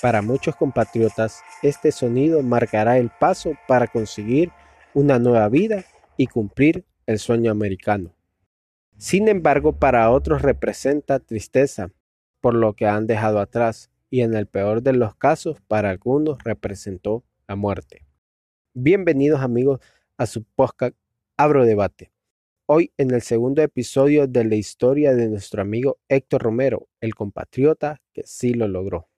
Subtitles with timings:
[0.00, 4.50] Para muchos compatriotas, este sonido marcará el paso para conseguir
[4.94, 5.84] una nueva vida
[6.16, 8.14] y cumplir el sueño americano.
[8.96, 11.90] Sin embargo, para otros representa tristeza
[12.40, 16.38] por lo que han dejado atrás y en el peor de los casos, para algunos
[16.44, 18.06] representó la muerte.
[18.72, 19.80] Bienvenidos amigos
[20.16, 20.96] a su podcast
[21.36, 22.10] Abro Debate.
[22.64, 28.00] Hoy en el segundo episodio de la historia de nuestro amigo Héctor Romero, el compatriota
[28.14, 29.09] que sí lo logró.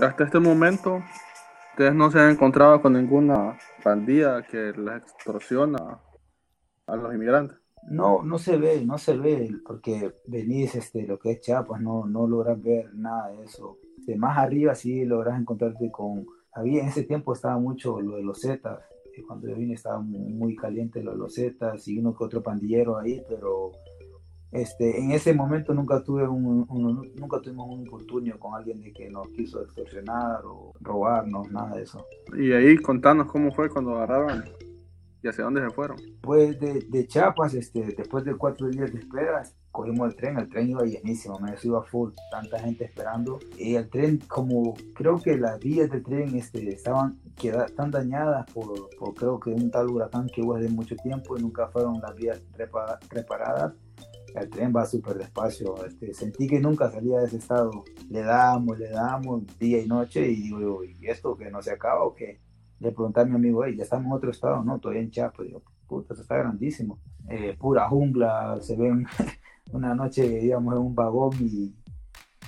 [0.00, 1.02] Hasta este momento,
[1.70, 6.00] ustedes no se han encontrado con ninguna pandilla que les extorsiona
[6.86, 7.56] a los inmigrantes.
[7.88, 12.04] No, no se ve, no se ve, porque venís, este, lo que es Chiapas, no,
[12.04, 13.78] no logras ver nada de eso.
[14.06, 18.22] De más arriba sí logras encontrarte con, había en ese tiempo estaba mucho lo de
[18.22, 18.80] los Zetas,
[19.26, 22.98] cuando yo vine estaba muy caliente lo de los Zetas y uno que otro pandillero
[22.98, 23.72] ahí, pero
[24.52, 26.66] este, en ese momento nunca tuve un,
[27.16, 31.82] nunca tuvimos un infortunio con alguien de que nos quiso extorsionar o robarnos, nada de
[31.82, 32.06] eso.
[32.36, 34.44] Y ahí contanos cómo fue cuando agarraron
[35.22, 35.96] y hacia dónde se fueron.
[36.20, 40.48] Pues de, de Chiapas, este, después de cuatro días de espera, cogimos el tren, el
[40.48, 43.38] tren iba llenísimo, me iba full, tanta gente esperando.
[43.58, 48.50] Y el tren, como creo que las vías del tren este, estaban queda, tan dañadas
[48.52, 52.00] por, por, creo que un tal huracán que hubo hace mucho tiempo y nunca fueron
[52.00, 52.40] las vías
[53.10, 53.74] reparadas
[54.40, 55.84] el tren va súper despacio.
[55.84, 57.84] Este, sentí que nunca salía de ese estado.
[58.10, 62.04] Le damos, le damos día y noche y digo, ¿y esto que no se acaba
[62.04, 62.40] o qué?
[62.78, 65.46] Le pregunté a mi amigo, ya estamos en otro estado, no, todavía en Chiapas.
[65.46, 66.98] Digo, puta, eso está grandísimo.
[67.28, 69.06] Eh, pura jungla, se ven
[69.72, 71.74] una noche, digamos, en un vagón y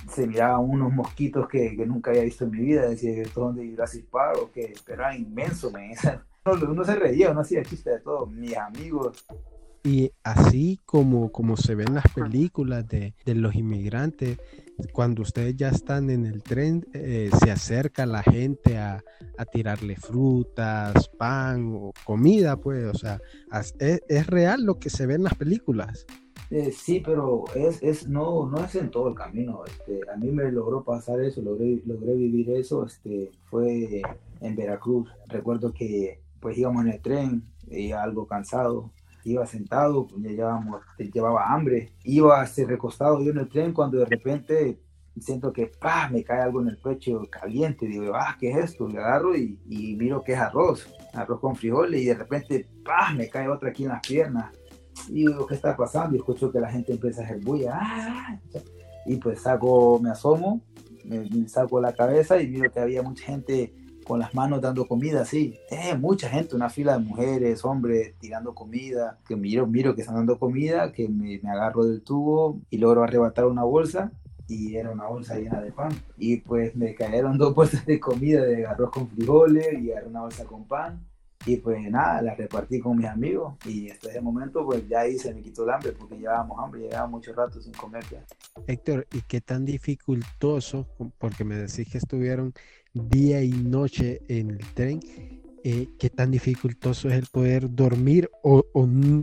[0.08, 2.88] se miraban unos mosquitos que, que nunca había visto en mi vida.
[2.88, 4.74] Decía, ¿esto dónde Jurassic Park o qué?
[4.84, 5.94] Pero era inmenso, me.
[6.44, 8.24] Uno se reía, uno hacía chiste de todo.
[8.24, 9.26] Mis amigos
[9.84, 14.38] y así como, como se ven las películas de, los inmigrantes,
[14.92, 19.02] cuando ustedes ya están en el tren, eh, se acerca la gente a,
[19.52, 23.20] tirarle frutas, pan o comida, pues, o sea,
[23.78, 26.06] es, real lo que se ve en las películas.
[26.50, 29.64] Eh, sí, pero es, es, no, no es en todo el camino.
[29.64, 32.84] Este, a mí me logró pasar eso, logré, logré vivir eso.
[32.84, 34.02] Este, fue
[34.40, 35.08] en Veracruz.
[35.28, 38.90] Recuerdo que pues íbamos en el tren, y algo cansado,
[39.24, 43.98] iba sentado, pues, ya llevábamos, llevaba hambre, iba así recostado yo en el tren cuando
[43.98, 44.80] de repente
[45.20, 46.08] siento que ¡pah!
[46.08, 48.88] me cae algo en el pecho caliente, digo, ah, ¿qué es esto?
[48.88, 53.12] Le agarro y, y miro que es arroz, arroz con frijoles y de repente ¡pah!
[53.14, 54.52] me cae otra aquí en las piernas.
[55.08, 56.16] Y digo, ¿qué está pasando?
[56.16, 57.78] Y escucho que la gente empieza a hacer bulla.
[57.80, 58.40] ¡Ah!
[59.06, 60.60] Y pues saco, me asomo,
[61.04, 63.72] me saco la cabeza y miro que había mucha gente
[64.08, 65.60] con las manos dando comida, sí.
[65.70, 70.16] Eh, mucha gente, una fila de mujeres, hombres tirando comida, que miro, miro que están
[70.16, 74.10] dando comida, que me, agarro del tubo y logro arrebatar una bolsa
[74.48, 75.92] y era una bolsa llena de pan.
[76.16, 80.22] Y pues me cayeron dos bolsas de comida de arroz con frijoles y era una
[80.22, 81.04] bolsa con pan.
[81.46, 85.18] Y pues nada, la repartí con mis amigos y hasta ese momento pues ya ahí
[85.18, 88.24] se me quitó el hambre porque llevábamos hambre, llevábamos mucho rato sin comer ya.
[88.66, 90.86] Héctor, ¿y qué tan dificultoso,
[91.18, 92.52] porque me decís que estuvieron
[92.94, 95.00] día y noche en el tren,
[95.64, 98.64] eh, qué tan dificultoso es el poder dormir o,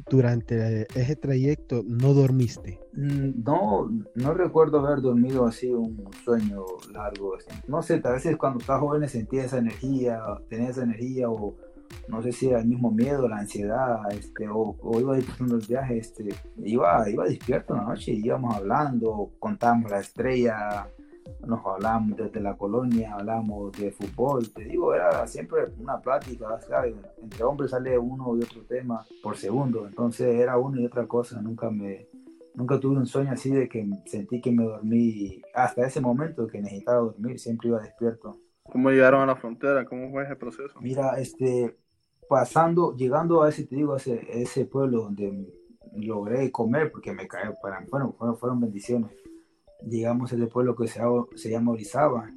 [0.09, 2.79] durante ese trayecto no dormiste?
[2.93, 7.37] Mm, no, no recuerdo haber dormido así un sueño largo.
[7.67, 11.55] No sé, a veces cuando estás joven sentía esa energía, tenía esa energía o
[12.07, 15.97] no sé si era el mismo miedo, la ansiedad, este, o, iba disfrutando el viaje,
[15.97, 16.29] este,
[16.63, 20.87] iba, iba despierto en la noche, íbamos hablando, contábamos la estrella,
[21.45, 26.95] nos hablábamos desde la colonia, hablábamos de fútbol, te digo, era siempre una plática, ¿sabes?
[27.21, 31.41] Entre hombres sale uno y otro tema por segundo, entonces era uno y otra cosa,
[31.41, 32.07] nunca me,
[32.53, 36.61] nunca tuve un sueño así de que sentí que me dormí, hasta ese momento que
[36.61, 38.37] necesitaba dormir, siempre iba despierto.
[38.63, 39.85] ¿Cómo llegaron a la frontera?
[39.85, 40.79] ¿Cómo fue ese proceso?
[40.81, 41.77] Mira, este,
[42.27, 45.47] pasando, llegando a ese, te digo, ese, ese pueblo donde
[45.93, 49.11] logré comer, porque me cae, para, bueno, fueron, fueron bendiciones
[49.85, 51.01] llegamos a ese pueblo que se,
[51.35, 52.29] se llama Orizaba.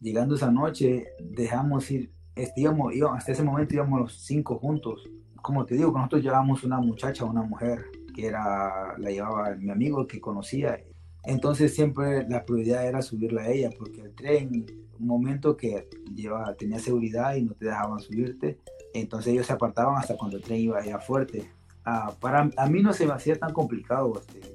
[0.00, 2.12] Llegando esa noche, dejamos ir,
[2.56, 5.08] íbamos, hasta ese momento íbamos los cinco juntos.
[5.42, 7.84] Como te digo, nosotros llevábamos una muchacha, una mujer,
[8.14, 10.80] que era, la llevaba mi amigo que conocía.
[11.24, 14.66] Entonces siempre la prioridad era subirla a ella, porque el tren,
[14.98, 18.58] un momento que llevaba, tenía seguridad y no te dejaban subirte,
[18.92, 21.50] entonces ellos se apartaban hasta cuando el tren iba ya fuerte.
[21.84, 24.53] Ah, para a mí no se me hacía tan complicado este,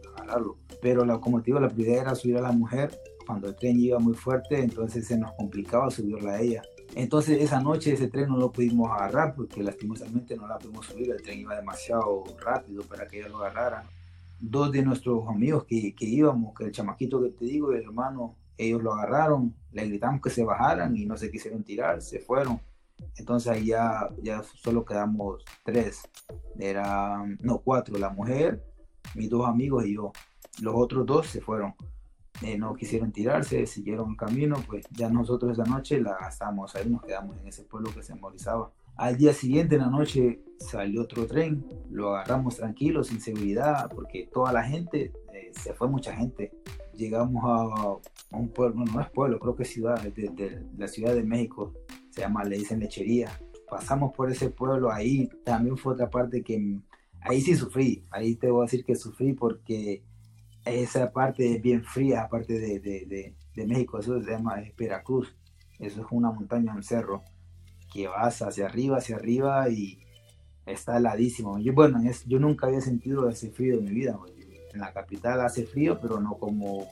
[0.81, 2.99] pero la, como te digo, la prioridad era subir a la mujer.
[3.25, 6.61] Cuando el tren iba muy fuerte, entonces se nos complicaba subirla a ella.
[6.95, 11.11] Entonces esa noche ese tren no lo pudimos agarrar porque lastimosamente no la pudimos subir,
[11.11, 13.83] el tren iba demasiado rápido para que ella lo agarrara.
[14.39, 18.35] Dos de nuestros amigos que, que íbamos, que el chamaquito que te digo, el hermano,
[18.57, 22.59] ellos lo agarraron, le gritamos que se bajaran y no se quisieron tirar, se fueron.
[23.17, 26.01] Entonces ahí ya, ya solo quedamos tres,
[26.57, 28.63] eran, no, cuatro, la mujer,
[29.15, 30.11] mis dos amigos y yo.
[30.61, 31.73] Los otros dos se fueron.
[32.41, 37.01] Eh, no quisieron tirarse, siguieron camino, pues ya nosotros esa noche la gastamos ahí, nos
[37.01, 38.71] quedamos en ese pueblo que se movilizaba.
[38.95, 44.29] Al día siguiente, en la noche, salió otro tren, lo agarramos tranquilos, sin seguridad, porque
[44.31, 46.51] toda la gente, eh, se fue mucha gente.
[46.95, 51.23] Llegamos a, un pueblo, no, es pueblo, creo que es ciudad, de, la Ciudad de
[51.23, 51.73] México,
[52.09, 53.31] se llama, le dicen lechería.
[53.69, 56.79] Pasamos por ese pueblo, ahí también fue otra parte que,
[57.21, 60.03] ahí sí sufrí, ahí te voy a decir que sufrí porque
[60.65, 65.35] esa parte es bien fría, aparte de, de, de, México, eso se llama Veracruz,
[65.79, 67.23] eso es una montaña, un cerro,
[67.91, 69.99] que vas hacia arriba, hacia arriba y
[70.65, 71.59] está heladísimo.
[71.59, 74.17] Yo, bueno, es, yo nunca había sentido ese frío en mi vida,
[74.73, 76.87] en la capital hace frío, pero no como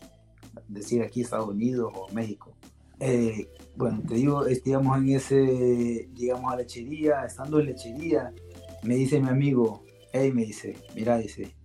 [0.68, 2.58] decir aquí Estados Unidos o México.
[3.00, 8.34] Eh, bueno, te digo, en ese, llegamos a lechería, estando en lechería,
[8.84, 9.84] me dice mi amigo,
[10.14, 11.56] hey, me dice, mira, dice,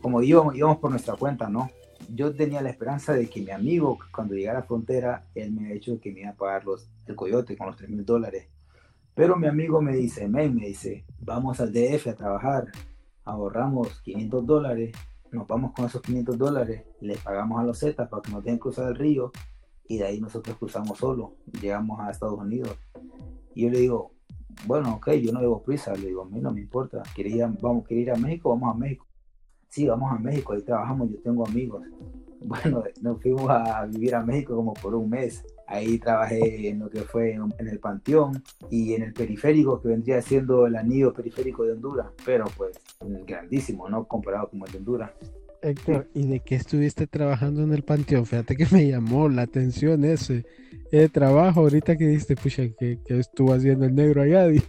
[0.00, 1.70] como íbamos, íbamos por nuestra cuenta, ¿no?
[2.08, 5.68] Yo tenía la esperanza de que mi amigo, cuando llegara a la frontera, él me
[5.68, 6.64] ha dicho que me iba a pagar
[7.06, 8.48] el coyote con los 3 mil dólares.
[9.14, 12.66] Pero mi amigo me dice, me dice, vamos al DF a trabajar,
[13.24, 14.92] ahorramos 500 dólares,
[15.30, 18.56] nos vamos con esos 500 dólares, le pagamos a los Zetas para que no tengan
[18.56, 19.32] que cruzar el río
[19.86, 22.76] y de ahí nosotros cruzamos solo, llegamos a Estados Unidos.
[23.54, 24.12] Y yo le digo,
[24.66, 27.86] bueno, ok, yo no debo prisa, le digo, a mí no me importa, ¿quería, vamos,
[27.86, 28.50] ¿quería ir a México?
[28.50, 29.06] Vamos a México
[29.72, 31.82] sí, vamos a México, ahí trabajamos, yo tengo amigos.
[32.44, 35.44] Bueno, nos fuimos a vivir a México como por un mes.
[35.68, 40.20] Ahí trabajé en lo que fue en el Panteón y en el periférico, que vendría
[40.20, 42.80] siendo el anillo periférico de Honduras, pero pues
[43.24, 44.08] grandísimo, ¿no?
[44.08, 45.12] Comparado con el de Honduras.
[45.62, 48.26] Héctor, ¿y de qué estuviste trabajando en el Panteón?
[48.26, 50.44] Fíjate que me llamó la atención ese,
[51.12, 54.46] trabajo ahorita que diste, pucha, que, estuvo haciendo el negro allá.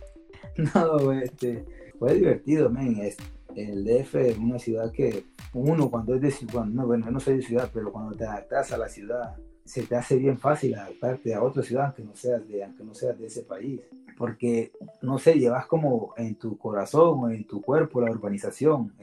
[0.75, 1.65] No, este,
[1.97, 2.97] fue divertido, men.
[2.97, 3.23] Este,
[3.55, 5.23] el DF es una ciudad que
[5.53, 8.71] uno cuando es de ciudad, no, bueno, no soy de ciudad, pero cuando te adaptas
[8.71, 9.35] a la ciudad,
[9.65, 12.93] se te hace bien fácil adaptarte a otra ciudad aunque no seas de, aunque no
[12.93, 13.81] seas de ese país.
[14.17, 14.71] Porque,
[15.01, 18.93] no sé, llevas como en tu corazón o en tu cuerpo la urbanización,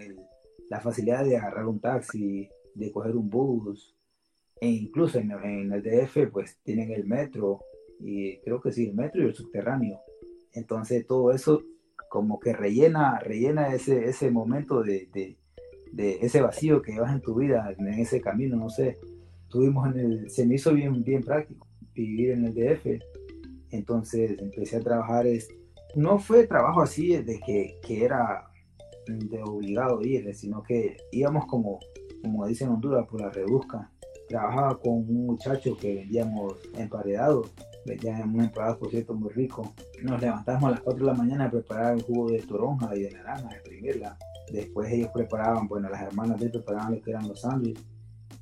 [0.68, 3.96] la facilidad de agarrar un taxi, de coger un bus,
[4.60, 7.60] e incluso en, en, el DF pues tienen el metro,
[7.98, 10.00] y creo que sí, el metro y el subterráneo.
[10.52, 11.62] Entonces todo eso
[12.08, 15.38] como que rellena, rellena ese, ese momento de, de,
[15.92, 18.98] de, ese vacío que llevas en tu vida, en ese camino, no sé.
[19.48, 23.02] Tuvimos en el, se me hizo bien, bien práctico vivir en el DF,
[23.70, 25.26] entonces empecé a trabajar,
[25.94, 28.46] no fue trabajo así de que, que era
[29.44, 31.80] obligado ir, sino que íbamos como,
[32.22, 33.90] como dicen en Honduras, por la rebusca.
[34.30, 37.50] Trabajaba con un muchacho que vendíamos emparedados
[37.84, 39.74] un empleado, por cierto, muy rico.
[40.02, 43.02] Nos levantamos a las 4 de la mañana a preparar el jugo de toronja y
[43.02, 44.16] de naranja, a exprimirla.
[44.52, 47.84] Después ellos preparaban, bueno, las hermanas de preparaban lo que eran los sándwiches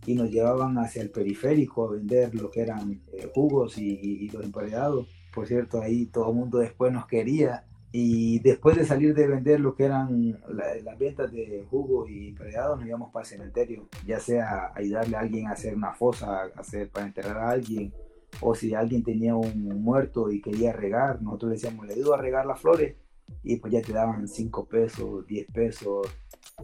[0.06, 4.44] y nos llevaban hacia el periférico a vender lo que eran eh, jugos y, los
[4.44, 5.06] emparedados.
[5.34, 9.60] Por cierto, ahí todo el mundo después nos quería y después de salir de vender
[9.60, 14.20] lo que eran las ventas de jugos y emparedados, nos íbamos para el cementerio, ya
[14.20, 17.92] sea ayudarle a alguien a hacer una fosa, hacer para enterrar a alguien
[18.40, 22.44] o si alguien tenía un muerto y quería regar, nosotros decíamos, le ayudo a regar
[22.44, 22.96] las flores
[23.42, 26.06] y pues ya te daban 5 pesos, 10 pesos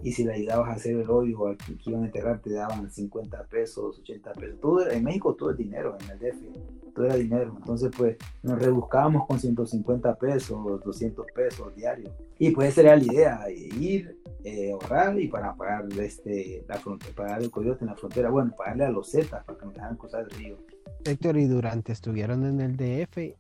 [0.03, 2.91] y si le ayudabas a hacer el hoyo al que iban a enterrar te daban
[2.91, 4.61] 50 pesos, 80 pesos.
[4.61, 7.55] Todo, en México todo es dinero, en el DF, todo era dinero.
[7.57, 12.13] Entonces pues nos rebuscábamos con 150 pesos, 200 pesos diarios.
[12.39, 17.15] Y pues esa era la idea, ir, eh, ahorrar y para pagar este, la frontera,
[17.15, 19.97] pagar el coyote en la frontera, bueno, pagarle a los Zetas para que nos dejaran
[19.97, 20.59] cruzar el río.
[21.05, 23.37] Héctor, y durante estuvieron en el DF,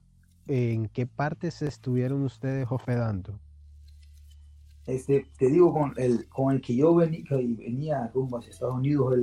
[0.46, 3.38] ¿en qué partes estuvieron ustedes hospedando?
[4.86, 9.14] Este, te digo, con el, con el que yo venía, venía rumbo hacia Estados Unidos,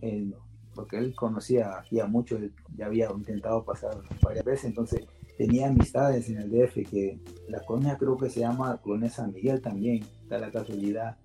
[0.00, 0.34] él,
[0.74, 2.38] porque él conocía ya mucho,
[2.76, 7.96] ya había intentado pasar varias veces, entonces tenía amistades en el DF, que la colonia
[7.98, 11.16] creo que se llama Colonia San Miguel también, da la casualidad.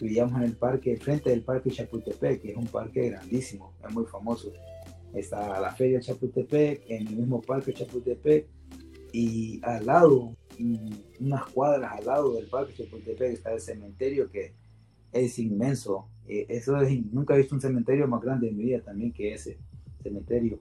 [0.00, 4.04] Vivíamos en el parque, frente del parque Chapultepec, que es un parque grandísimo, es muy
[4.04, 4.52] famoso
[5.14, 8.46] está la feria Chapultepec, en el mismo parque Chapultepec,
[9.12, 10.36] y al lado,
[11.20, 14.52] unas cuadras al lado del parque Chapultepec está el cementerio que
[15.12, 16.08] es inmenso.
[16.26, 19.32] Eh, eso es, nunca he visto un cementerio más grande en mi vida también que
[19.32, 19.58] ese
[20.02, 20.60] cementerio.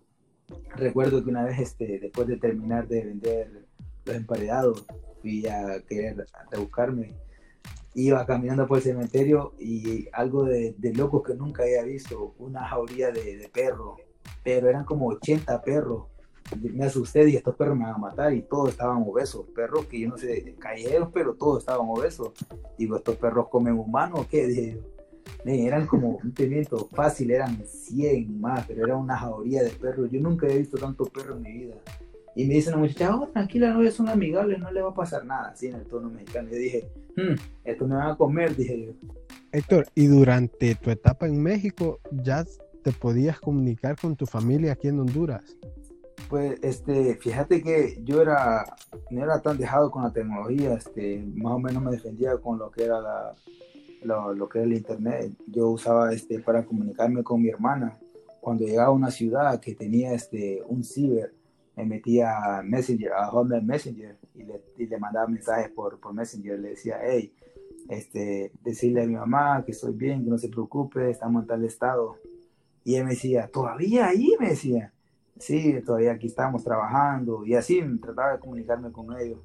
[0.76, 3.66] recuerdo que una vez, este, después de terminar de vender
[4.06, 4.86] los emparedados,
[5.22, 7.14] fui a querer a buscarme.
[7.96, 12.68] Iba caminando por el cementerio y algo de, de loco que nunca había visto, una
[12.68, 14.00] jauría de, de perros,
[14.44, 16.08] pero eran como 80 perros.
[16.62, 20.02] Me asusté y estos perros me van a matar y todos estaban obesos, perros que
[20.02, 22.32] yo no sé, callejeros, pero todos estaban obesos.
[22.78, 24.48] Digo, ¿estos perros comen humanos qué?
[24.48, 24.80] Dije,
[25.46, 30.10] eran como un pimiento fácil, eran 100 más, pero era una jauría de perros.
[30.12, 31.76] Yo nunca he visto tanto perro en mi vida.
[32.36, 35.24] Y me dice una muchacha, oh, tranquila, no, son amigables, no le va a pasar
[35.26, 36.50] nada, así en el tono mexicano.
[36.50, 38.92] Yo dije, hmm, esto me van a comer, dije yo.
[39.52, 42.44] Héctor, ¿y durante tu etapa en México ya
[42.84, 45.44] te podías comunicar con tu familia aquí en Honduras?
[46.30, 48.66] Pues, este, fíjate que yo era,
[49.12, 52.72] no era tan dejado con la tecnología, este, más o menos me defendía con lo
[52.72, 53.36] que era la,
[54.04, 55.32] lo, que era el internet.
[55.48, 57.98] Yo usaba este para comunicarme con mi hermana.
[58.42, 61.34] Cuando llegaba a una ciudad que tenía este un ciber,
[61.76, 66.14] me metía a Messenger, a Hotmail Messenger y le, y le mandaba mensajes por, por
[66.14, 66.60] Messenger.
[66.60, 67.34] Le decía, hey,
[67.90, 71.64] este, decirle a mi mamá que estoy bien, que no se preocupe, estamos en tal
[71.64, 72.18] estado.
[72.84, 74.36] Y él me decía, ¿todavía ahí?
[74.40, 74.93] Me decía,
[75.40, 77.46] sí, todavía aquí estamos trabajando.
[77.46, 79.40] Y así trataba de comunicarme con ellos.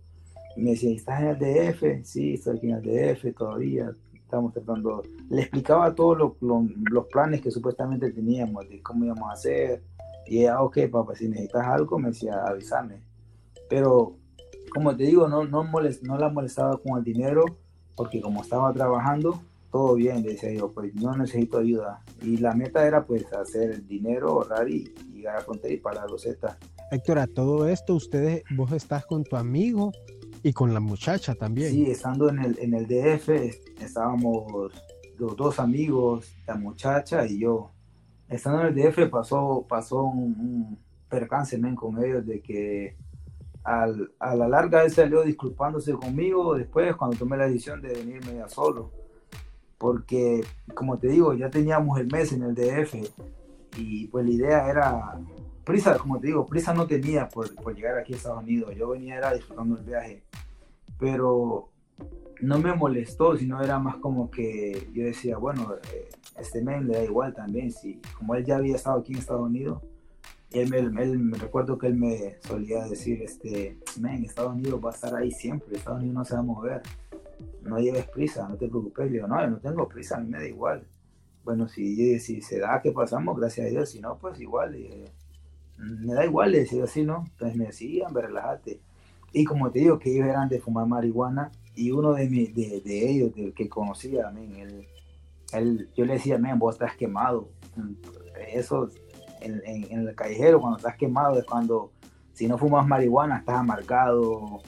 [0.56, 2.04] Me decía, ¿estás en el DF?
[2.04, 7.50] Sí, estoy aquí en el DF todavía, estamos tratando, le explicaba todos los planes que
[7.50, 9.82] supuestamente teníamos, de cómo íbamos a hacer,
[10.26, 13.00] y ella, ok, papá, si necesitas algo, me decía, avísame.
[13.70, 14.16] Pero,
[14.74, 17.44] como te digo, no, no, molest, no la molestaba con el dinero,
[17.96, 19.40] porque como estaba trabajando,
[19.70, 22.02] todo bien, decía yo, pues no necesito ayuda.
[22.22, 26.10] Y la meta era pues hacer el dinero, ahorrar y, llegar a frontera y pagar
[26.10, 26.56] los Z.
[26.90, 29.92] Héctor, a todo esto, ustedes, vos estás con tu amigo
[30.42, 31.70] y con la muchacha también.
[31.70, 33.28] Sí, estando en el, en el DF,
[33.82, 34.72] estábamos
[35.18, 37.72] los dos amigos, la muchacha y yo.
[38.28, 42.96] Estando en el DF pasó, pasó un, percance con ellos de que
[43.64, 48.34] al, a la larga él salió disculpándose conmigo después cuando tomé la decisión de venirme
[48.36, 48.92] ya solo.
[49.78, 50.44] Porque,
[50.74, 52.94] como te digo, ya teníamos el mes en el DF
[53.76, 55.20] y pues la idea era
[55.64, 58.74] prisa, como te digo, prisa no tenía por, por, llegar aquí a Estados Unidos.
[58.76, 60.22] Yo venía era disfrutando el viaje.
[60.98, 61.68] Pero
[62.40, 66.08] no me molestó, sino era más como que yo decía, bueno, eh,
[66.38, 67.70] este men le da igual también.
[67.70, 69.82] Si, como él ya había estado aquí en Estados Unidos,
[70.50, 74.90] él me, él, me recuerdo que él me solía decir, este, men, Estados Unidos va
[74.90, 76.82] a estar ahí siempre, Estados Unidos no se va a mover.
[77.68, 79.06] No lleves prisa, no te preocupes.
[79.06, 80.86] Le digo, no, yo no tengo prisa, a mí me da igual.
[81.44, 84.76] Bueno, si, si se da que pasamos, gracias a Dios, si no, pues igual
[85.78, 87.24] me da igual, le decía así, ¿no?
[87.32, 88.80] Entonces me decían, relájate.
[89.32, 92.80] Y como te digo, que ellos eran de fumar marihuana, y uno de, mi, de,
[92.80, 94.86] de ellos, del que conocía, él,
[95.52, 97.50] él, yo le decía, men, vos estás quemado.
[98.52, 98.88] Eso,
[99.40, 101.92] en, en, el callejero, cuando estás quemado, es cuando,
[102.32, 104.60] si no fumas marihuana, estás amargado,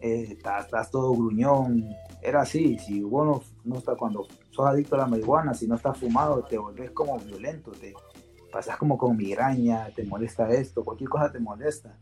[0.00, 1.84] eh, estás, todo gruñón.
[2.22, 5.76] Era así, si vos no, no estás, cuando sos adicto a la marihuana, si no
[5.76, 7.94] estás fumado, te volvés como violento, te,
[8.50, 11.96] pasas como con migraña, te molesta esto, cualquier cosa te molesta.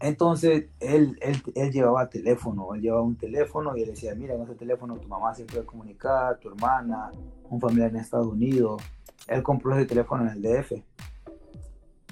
[0.00, 4.42] Entonces él, él, él, llevaba teléfono, él llevaba un teléfono y él decía, mira, en
[4.42, 7.10] ese teléfono tu mamá se puede comunicar, tu hermana,
[7.50, 8.80] un familiar en Estados Unidos.
[9.26, 10.72] Él compró ese teléfono en el DF.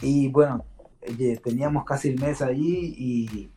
[0.02, 0.64] Y bueno,
[1.42, 3.52] teníamos casi el mes allí y,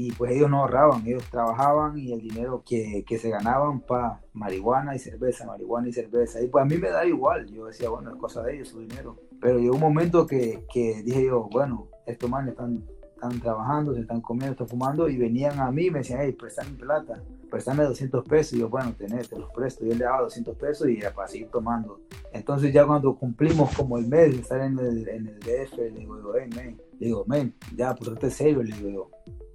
[0.00, 4.20] y pues ellos no ahorraban, ellos trabajaban y el dinero que, que se ganaban para
[4.32, 6.40] marihuana y cerveza, marihuana y cerveza.
[6.40, 8.78] Y pues a mí me da igual, yo decía, bueno, es cosa de ellos, su
[8.78, 9.16] dinero.
[9.40, 14.02] Pero llegó un momento que, que dije yo, bueno, estos manes están, están trabajando, se
[14.02, 17.82] están comiendo, están fumando y venían a mí y me decían, hey, préstame plata, préstame
[17.82, 18.52] 200 pesos.
[18.52, 19.84] Y yo, bueno, tenés, te los presto.
[19.84, 22.02] Y él le daba 200 pesos y era para seguir tomando.
[22.32, 25.90] Entonces ya cuando cumplimos como el mes de estar en el, en el DF, le
[25.90, 29.10] digo, hey, men, le digo, men, ya, pues serio, le digo,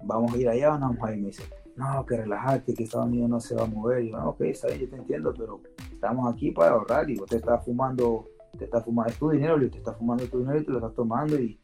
[0.06, 1.20] vamos a ir allá o no vamos a ir.
[1.20, 1.44] Me dice,
[1.76, 4.04] no, que relajate, que Estados Unidos no se va a mover.
[4.04, 5.60] Y yo, ok, está bien, yo te entiendo, pero
[5.92, 7.10] estamos aquí para ahorrar.
[7.10, 10.26] Y vos te estás fumando, te estás fumando, es tu dinero, y te estás fumando
[10.26, 11.36] tu dinero y te lo estás tomando.
[11.38, 11.58] Y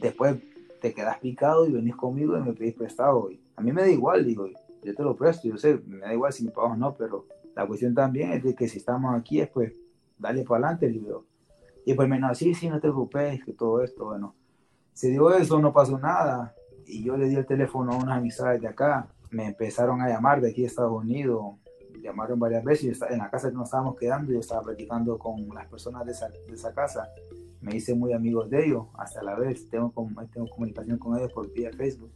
[0.00, 0.36] después
[0.80, 3.30] te quedas picado y venís conmigo y me pedís prestado.
[3.30, 4.46] Y a mí me da igual, digo,
[4.82, 7.26] yo te lo presto, yo sé, me da igual si me pagas o no, pero
[7.54, 9.74] la cuestión también es de que si estamos aquí, es pues,
[10.16, 11.26] dale para adelante, digo.
[11.84, 14.34] Y pues menos, sí, sí, no te preocupes, que todo esto, bueno.
[14.92, 16.54] Se dio eso, no pasó nada
[16.90, 20.40] y yo le di el teléfono a unas amistades de acá, me empezaron a llamar
[20.40, 21.54] de aquí de Estados Unidos,
[22.02, 25.18] llamaron varias veces, yo estaba, en la casa que nos estábamos quedando, yo estaba platicando
[25.18, 27.08] con las personas de esa, de esa casa,
[27.60, 29.92] me hice muy amigos de ellos, hasta la vez tengo,
[30.32, 32.12] tengo comunicación con ellos por vía Facebook.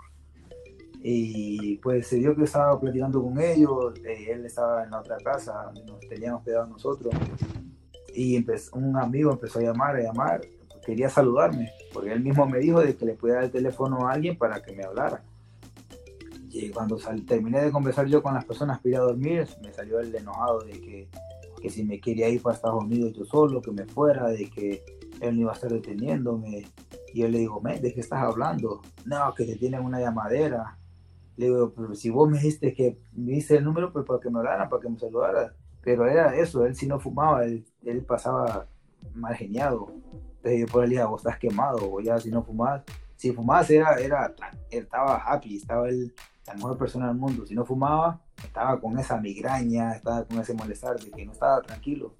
[1.06, 5.00] Y pues se dio que yo estaba platicando con ellos, eh, él estaba en la
[5.00, 7.14] otra casa, nos teníamos quedado nosotros,
[8.14, 10.40] y un amigo empezó a llamar, a llamar,
[10.84, 14.12] quería saludarme, porque él mismo me dijo de que le podía dar el teléfono a
[14.12, 15.22] alguien para que me hablara.
[16.50, 20.14] Y cuando terminé de conversar yo con las personas ir a dormir, me salió el
[20.14, 21.08] enojado de que,
[21.60, 24.84] que si me quería ir para Estados Unidos yo solo, que me fuera, de que
[25.20, 26.64] él no iba a estar deteniéndome.
[27.12, 28.82] Y yo le digo, ¿de qué estás hablando?
[29.04, 30.78] No, que te tienen una llamadera.
[31.36, 34.30] Le digo, pero si vos me dijiste que me diste el número pues para que
[34.30, 35.54] me hablaran, para que me saludara.
[35.82, 38.68] Pero era eso, él si no fumaba, él, él pasaba
[39.12, 39.90] mal geniado.
[40.44, 42.82] Entonces yo por él dije, vos estás quemado, o ya si no fumabas.
[43.16, 44.34] Si fumabas era, era,
[44.70, 46.14] estaba happy, estaba él
[46.46, 47.46] la mejor persona del mundo.
[47.46, 51.62] Si no fumaba, estaba con esa migraña, estaba con ese malestar de que no estaba
[51.62, 52.12] tranquilo.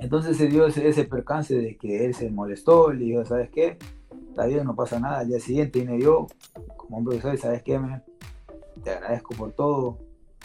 [0.00, 3.78] Entonces se dio ese, percance de que él se molestó, le dijo, ¿sabes qué?
[4.30, 5.20] Está bien, no pasa nada.
[5.20, 6.26] Al día siguiente vine yo,
[6.76, 8.02] como hombre que soy, ¿sabes qué, man?
[8.82, 9.98] Te agradezco por todo,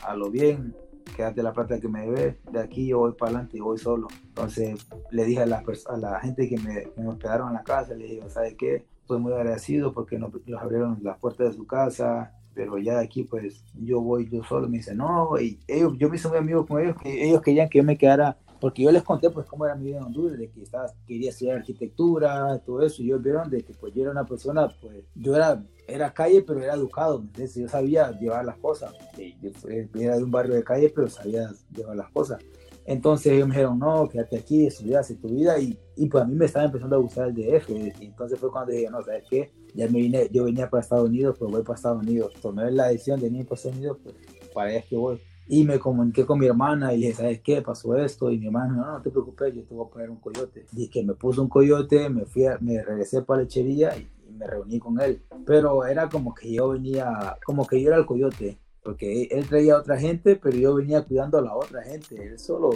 [0.03, 0.75] a lo bien,
[1.15, 4.08] quédate la plata que me debes, de aquí yo voy para adelante y voy solo.
[4.24, 8.06] Entonces le dije a la, a la gente que me, hospedaron en la casa, le
[8.06, 8.86] dije, ¿sabes qué?
[9.01, 13.06] Estoy muy agradecido porque nos, nos abrieron las puertas de su casa, pero ya de
[13.06, 16.38] aquí pues yo voy yo solo, me dice, no, y ellos, yo me hice muy
[16.38, 19.48] amigo con ellos, que ellos querían que yo me quedara porque yo les conté pues
[19.48, 23.08] cómo era mi vida en Honduras, de que estaba, quería estudiar arquitectura, todo eso, y
[23.08, 26.62] ellos vieron de que pues yo era una persona, pues yo era, era calle, pero
[26.62, 30.94] era educado, entonces yo sabía llevar las cosas, yo era de un barrio de calle,
[30.96, 32.39] pero sabía llevar las cosas.
[32.86, 36.36] Entonces ellos me dijeron, no, quédate aquí, estudia, tu vida, y, y pues a mí
[36.36, 39.51] me estaba empezando a gustar el DF, entonces fue cuando dije, no, ¿sabes qué?
[39.74, 42.89] Ya me vine, yo venía para Estados Unidos, pues voy para Estados Unidos, tomé la
[42.89, 44.15] decisión de venir para Estados Unidos, pues
[44.53, 47.42] para allá es que voy y me comuniqué con mi hermana y le dije, ¿sabes
[47.42, 47.62] qué?
[47.62, 48.32] Pasó esto.
[48.32, 50.66] Y mi hermana, no, no te preocupes, yo te voy a poner un coyote.
[50.74, 54.48] Y que me puso un coyote, me fui, me regresé para la lechería y, me
[54.48, 55.22] reuní con él.
[55.46, 59.76] Pero era como que yo venía, como que yo era el coyote, porque él traía
[59.76, 62.16] a otra gente, pero yo venía cuidando a la otra gente.
[62.16, 62.70] Él solo,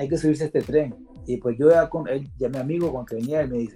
[0.00, 0.94] hay que subirse a este tren.
[1.26, 3.68] Y pues yo ya con él, ya mi amigo cuando venía, él me,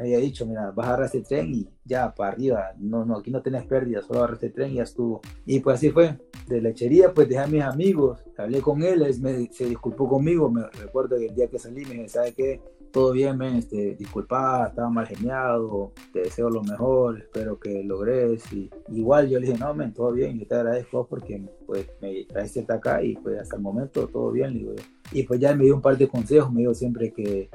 [0.00, 3.32] había dicho, mira, vas a agarrar este tren y ya para arriba, no, no, aquí
[3.32, 5.20] no tenés pérdida, solo agarrar este tren y ya estuvo.
[5.44, 9.50] Y pues así fue de lechería, pues dejé a mis amigos, hablé con él, él
[9.52, 12.60] se disculpó conmigo, me recuerdo que el día que salí me dije, ¿sabes qué?
[12.92, 18.52] Todo bien, men, este, disculpa, estaba mal geniado, te deseo lo mejor, espero que logres.
[18.52, 22.24] Y igual yo le dije, no, men, todo bien, yo te agradezco porque pues me
[22.24, 24.74] traiste hasta acá y pues hasta el momento todo bien,
[25.10, 27.48] Y pues ya me dio un par de consejos, me dijo siempre que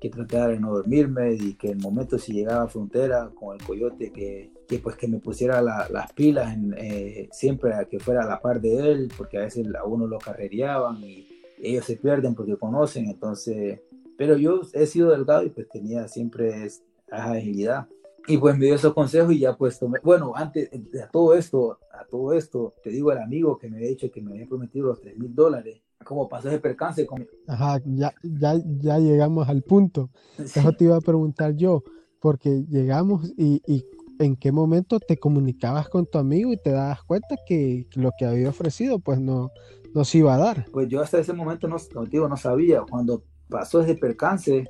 [0.00, 3.64] que tratara de no dormirme y que el momento si llegaba a frontera con el
[3.64, 8.22] coyote que, que pues que me pusiera las pilas en, eh, siempre a que fuera
[8.22, 11.26] a la par de él porque a veces a uno lo carrereaban y
[11.58, 13.80] ellos se pierden porque conocen entonces
[14.16, 17.88] pero yo he sido delgado y pues tenía siempre esa agilidad
[18.28, 21.78] y pues me dio esos consejos y ya pues tomé, bueno, antes de todo esto,
[21.92, 24.88] a todo esto, te digo el amigo que me había dicho que me había prometido
[24.88, 27.06] los 3 mil dólares, como pasó ese percance.
[27.06, 27.26] Con...
[27.46, 30.10] Ajá, ya, ya, ya llegamos al punto.
[30.38, 31.84] Eso te iba a preguntar yo,
[32.20, 33.84] porque llegamos y, y,
[34.18, 38.24] en qué momento te comunicabas con tu amigo y te dabas cuenta que lo que
[38.24, 39.50] había ofrecido pues no,
[39.94, 40.66] no se iba a dar.
[40.72, 42.80] Pues yo hasta ese momento no, contigo no sabía.
[42.88, 44.68] Cuando pasó ese percance,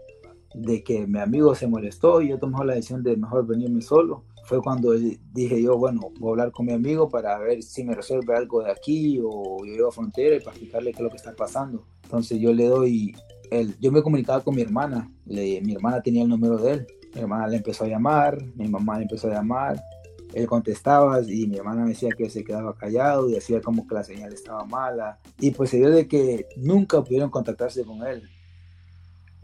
[0.57, 4.25] de que mi amigo se molestó y yo tomé la decisión de mejor venirme solo.
[4.45, 7.95] Fue cuando dije yo, bueno, voy a hablar con mi amigo para ver si me
[7.95, 11.11] resuelve algo de aquí o yo llego a frontera y para explicarle qué es lo
[11.11, 11.85] que está pasando.
[12.05, 13.15] Entonces yo le doy,
[13.51, 16.87] el, yo me comunicaba con mi hermana, le, mi hermana tenía el número de él,
[17.15, 19.83] mi hermana le empezó a llamar, mi mamá le empezó a llamar,
[20.33, 23.95] él contestaba y mi hermana me decía que se quedaba callado y hacía como que
[23.95, 25.19] la señal estaba mala.
[25.41, 28.23] Y pues se dio de que nunca pudieron contactarse con él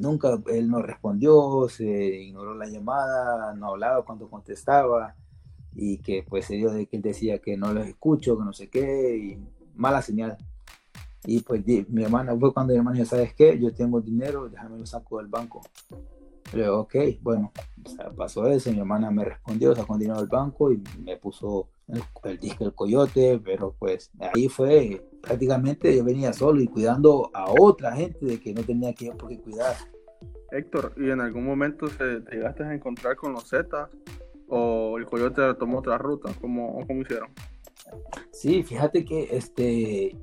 [0.02, 5.14] nunca él no respondió, se ignoró la llamada, no hablaba cuando contestaba
[5.74, 8.52] y que pues se dio de que él decía que no los escucho, que no
[8.52, 9.38] sé qué, y
[9.74, 10.36] mala señal.
[11.24, 13.58] Y pues mi hermana fue cuando mi hermana dijo, ¿sabes qué?
[13.58, 15.62] Yo tengo dinero, déjame lo saco del banco.
[16.52, 17.52] Le ok, bueno,
[18.16, 22.38] pasó eso, mi hermana me respondió, sacó dinero del banco y me puso el, el
[22.38, 27.92] disco del coyote, pero pues ahí fue prácticamente yo venía solo y cuidando a otra
[27.94, 29.76] gente de que no tenía que por qué cuidar.
[30.52, 33.88] Héctor, ¿y en algún momento te llegaste a encontrar con los Zetas
[34.48, 36.30] o el coyote tomó otra ruta?
[36.40, 37.30] ¿Cómo, cómo hicieron?
[38.30, 40.16] Sí, fíjate que este,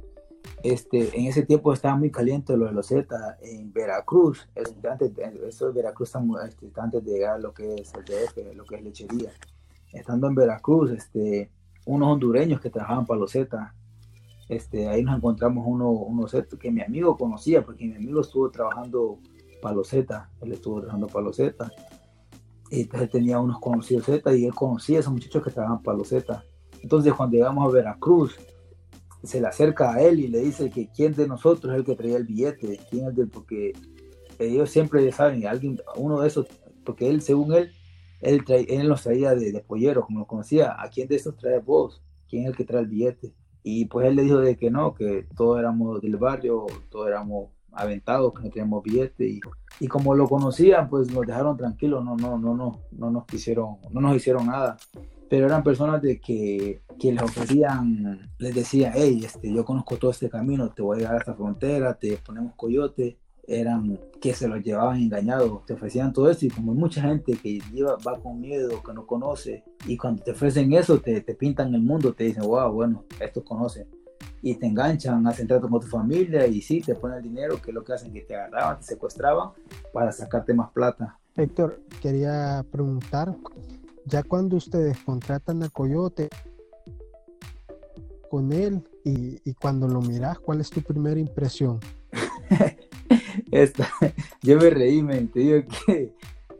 [0.63, 4.47] este, en ese tiempo estaba muy caliente lo de los Zetas en Veracruz.
[4.89, 5.11] antes,
[5.47, 6.13] eso de Veracruz
[6.47, 9.31] este, antes de llegar a lo que es el DF, lo que es lechería.
[9.91, 11.49] Estando en Veracruz, este,
[11.85, 13.73] unos hondureños que trabajaban para los Zetas
[14.49, 16.25] este, ahí nos encontramos uno, uno
[16.59, 19.19] que mi amigo conocía, porque mi amigo estuvo trabajando
[19.61, 21.71] para los Z, él estuvo trabajando para los Z,
[22.71, 25.97] y entonces tenía unos conocidos Z, y él conocía a esos muchachos que trabajaban para
[25.97, 26.43] los Z.
[26.81, 28.37] Entonces cuando llegamos a Veracruz,
[29.23, 31.95] se le acerca a él y le dice que quién de nosotros es el que
[31.95, 33.73] traía el billete, quién es del, porque
[34.37, 36.47] ellos siempre saben, alguien, uno de esos
[36.89, 37.71] porque él, según él,
[38.21, 41.59] él, él los traía de, de polleros, como lo conocía, ¿a quién de estos trae
[41.59, 42.01] vos?
[42.27, 43.33] ¿Quién es el que trae el billete?
[43.61, 47.51] Y pues él le dijo de que no, que todos éramos del barrio, todos éramos
[47.73, 49.39] aventados, que no teníamos billete y,
[49.79, 53.77] y como lo conocían, pues nos dejaron tranquilos, no, no, no, no, no nos quisieron,
[53.91, 54.77] no nos hicieron nada.
[55.29, 60.11] Pero eran personas de que, que les ofrecían, les decían, hey, este, yo conozco todo
[60.11, 64.47] este camino, te voy a llegar a esta frontera, te ponemos coyote, eran que se
[64.47, 68.19] los llevaban engañados, te ofrecían todo eso y como hay mucha gente que lleva, va
[68.19, 72.13] con miedo, que no conoce y cuando te ofrecen eso te, te pintan el mundo,
[72.13, 73.87] te dicen, wow, bueno, estos conocen
[74.41, 77.71] y te enganchan, hacen trato con tu familia y sí, te ponen el dinero, que
[77.71, 79.51] es lo que hacen, que te agarraban, te secuestraban
[79.93, 81.17] para sacarte más plata.
[81.35, 83.35] Héctor, quería preguntar,
[84.05, 86.29] ya cuando ustedes contratan a Coyote
[88.29, 91.79] con él y, y cuando lo miras, ¿cuál es tu primera impresión?
[93.51, 93.89] Esta,
[94.41, 96.13] yo me reí, me te digo que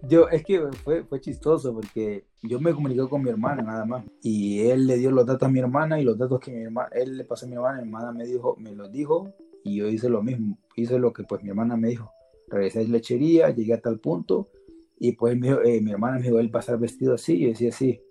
[0.03, 4.05] yo, es que fue, fue chistoso porque yo me comuniqué con mi hermana nada más
[4.21, 6.89] y él le dio los datos a mi hermana y los datos que mi hermana,
[6.93, 9.33] él le pasó a mi hermana, mi hermana me dijo, me los dijo
[9.63, 12.11] y yo hice lo mismo, hice lo que pues mi hermana me dijo.
[12.47, 14.49] Regresé a la lechería, llegué a tal punto
[14.97, 18.01] y pues mi, eh, mi hermana me dijo, él pasar vestido así, yo decía así.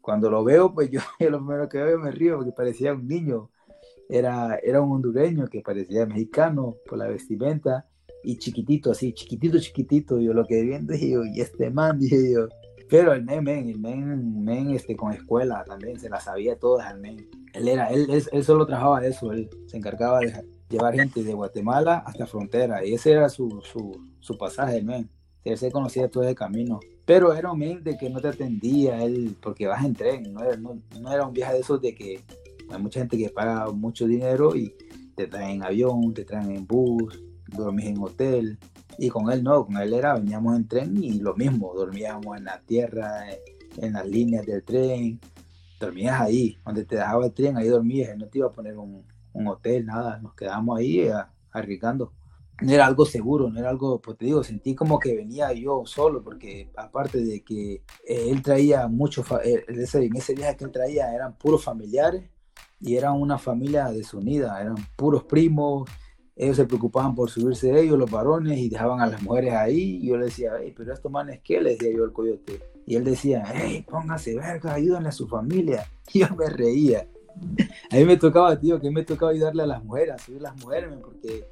[0.00, 3.06] Cuando lo veo, pues yo, yo lo primero que veo me río porque parecía un
[3.06, 3.50] niño.
[4.08, 7.88] Era, era un hondureño que parecía mexicano por la vestimenta
[8.24, 10.18] y chiquitito, así, chiquitito, chiquitito.
[10.18, 12.48] Yo lo que viendo dije yo, y este man, dije yo.
[12.88, 16.86] Pero el men, men, el men, men, este, con escuela también, se la sabía todas
[16.86, 17.28] al men.
[17.52, 20.32] Él era, él, él, él solo trabajaba eso, él se encargaba de
[20.68, 25.08] llevar gente de Guatemala hasta frontera, y ese era su, su, su pasaje, el men.
[25.44, 26.80] Él se conocía todo el camino.
[27.04, 30.42] Pero era un men de que no te atendía, él, porque vas en tren, no
[30.42, 32.20] era, no, no era un viaje de esos de que
[32.70, 34.74] hay mucha gente que paga mucho dinero y
[35.14, 37.22] te traen en avión, te traen en bus,
[37.56, 38.58] dormís en hotel.
[38.98, 42.44] Y con él no, con él era, veníamos en tren y lo mismo, dormíamos en
[42.44, 43.24] la tierra,
[43.76, 45.20] en las líneas del tren,
[45.80, 48.78] dormías ahí, donde te dejaba el tren, ahí dormías, él no te iba a poner
[48.78, 51.08] un, un hotel, nada, nos quedamos ahí
[51.52, 52.12] arriesgando.
[52.62, 55.82] No era algo seguro, no era algo, pues te digo, sentí como que venía yo
[55.86, 60.64] solo, porque aparte de que eh, él traía mucho, eh, ese, en ese viaje que
[60.64, 62.30] él traía eran puros familiares
[62.80, 65.90] y eran una familia desunida, eran puros primos,
[66.36, 70.00] ellos se preocupaban por subirse ellos, los varones, y dejaban a las mujeres ahí.
[70.02, 71.60] Y yo le decía, hey, pero estos manes, ¿qué?
[71.60, 72.60] Le decía yo al coyote.
[72.86, 75.86] Y él decía, hey, póngase verga, ayúdenle a su familia.
[76.12, 77.08] Y yo me reía.
[77.90, 80.54] A mí me tocaba, tío, que me tocaba ayudarle a las mujeres, a subir las
[80.62, 81.46] mujeres, porque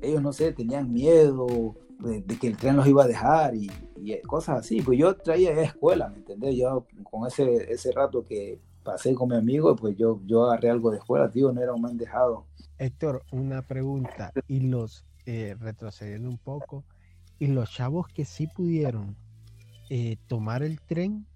[0.00, 4.20] ellos, no sé, tenían miedo de, que el tren los iba a dejar y, y,
[4.22, 4.82] cosas así.
[4.82, 6.56] Pues yo traía escuela, ¿me entendés?
[6.56, 10.90] Yo con ese, ese rato que pasé con mi amigo, pues yo, yo agarré algo
[10.90, 12.44] de escuela, tío, no era un man dejado.
[12.78, 16.84] Héctor, una pregunta, y los, eh, retrocediendo un poco,
[17.38, 19.16] y los chavos que sí pudieron
[19.90, 21.26] eh, tomar el tren,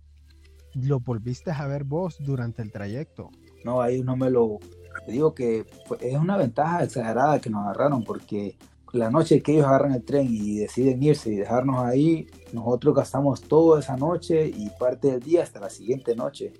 [0.74, 3.30] ¿lo volviste a ver vos durante el trayecto?
[3.64, 4.58] No, ahí no me lo...
[5.06, 5.64] Te digo que
[6.00, 8.56] es una ventaja exagerada que nos agarraron, porque
[8.92, 13.40] la noche que ellos agarran el tren y deciden irse y dejarnos ahí, nosotros gastamos
[13.42, 16.52] toda esa noche y parte del día hasta la siguiente noche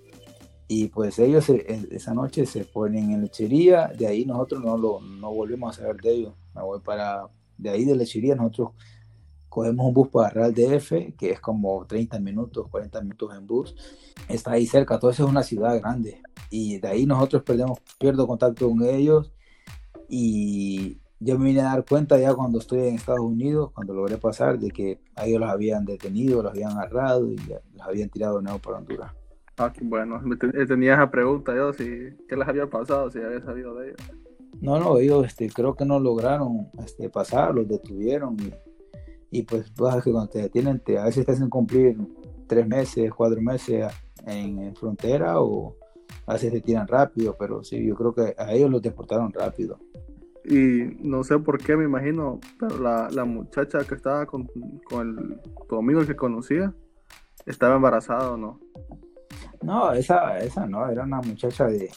[0.71, 5.33] y pues ellos esa noche se ponen en lechería, de ahí nosotros no, lo, no
[5.33, 6.35] volvemos a saber de ellos.
[6.55, 7.27] Me voy para,
[7.57, 8.73] de ahí de lechería nosotros
[9.49, 13.75] cogemos un bus para Real DF, que es como 30 minutos, 40 minutos en bus.
[14.29, 16.21] Está ahí cerca, todo eso es una ciudad grande.
[16.51, 19.33] Y de ahí nosotros perdemos, pierdo contacto con ellos
[20.07, 24.19] y yo me vine a dar cuenta ya cuando estoy en Estados Unidos, cuando logré
[24.19, 28.43] pasar, de que ellos los habían detenido, los habían agarrado y los habían tirado de
[28.45, 29.18] nuevo para Honduras.
[29.59, 30.21] Ah, qué bueno.
[30.69, 31.85] Tenía esa pregunta yo, si,
[32.29, 33.11] ¿qué les había pasado?
[33.11, 34.01] Si había sabido de ellos.
[34.61, 38.53] No, no, ellos este, creo que no lograron este, pasar, los detuvieron y,
[39.39, 41.97] y pues vas que cuando te detienen, te, a veces te hacen cumplir
[42.47, 43.93] tres meses, cuatro meses
[44.27, 45.77] en, en, frontera o
[46.27, 49.79] a veces te tiran rápido, pero sí, yo creo que a ellos los deportaron rápido.
[50.45, 54.49] Y no sé por qué, me imagino, pero la, la muchacha que estaba con,
[54.89, 56.73] con el, tu amigo que conocía,
[57.45, 58.61] estaba embarazada o no.
[59.63, 61.91] No, esa, esa no, era una muchacha de,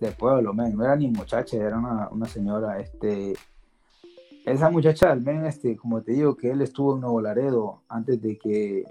[0.00, 0.76] de pueblo, men.
[0.76, 3.34] no era ni muchacha, era una, una, señora, este,
[4.44, 8.84] esa muchacha este, como te digo, que él estuvo en Nuevo Laredo antes de que,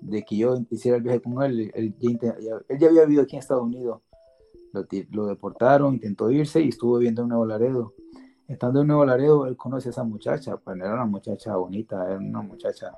[0.00, 3.64] de que yo hiciera el viaje con él, él, ya, había vivido aquí en Estados
[3.64, 4.00] Unidos,
[4.72, 7.94] lo, lo, deportaron, intentó irse y estuvo viviendo en Nuevo Laredo.
[8.48, 12.18] Estando en Nuevo Laredo, él conoce a esa muchacha, pues era una muchacha bonita, era
[12.18, 12.92] una muchacha,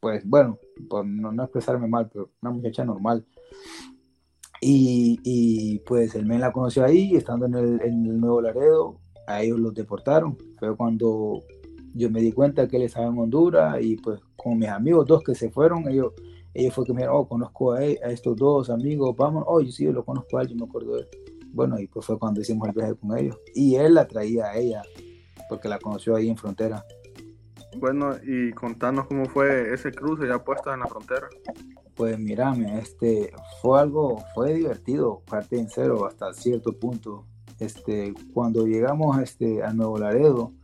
[0.00, 3.24] pues bueno, por no expresarme mal, pero una muchacha normal.
[4.62, 9.74] Y, pues el men la conoció ahí, estando en el, Nuevo Laredo, a ellos los
[9.74, 10.36] deportaron.
[10.58, 11.42] Fue cuando
[11.94, 15.22] yo me di cuenta que él estaba en Honduras y pues con mis amigos dos
[15.24, 16.12] que se fueron, ellos,
[16.52, 19.72] ellos fue que me dijeron, oh, conozco a, a estos dos amigos, vamos, oh, yo
[19.72, 21.08] sí, yo lo conozco a él, yo me acuerdo de él.
[21.52, 23.38] Bueno, y pues fue cuando hicimos el viaje con ellos.
[23.54, 24.82] Y él la traía a ella,
[25.48, 26.84] porque la conoció ahí en frontera.
[27.76, 31.28] Bueno, y contanos cómo fue ese cruce ya puesto en la frontera.
[32.00, 37.26] Pues mírame, este, fue algo, fue divertido, parte en cero hasta cierto punto.
[37.58, 40.54] Este, cuando llegamos este, a Nuevo Laredo,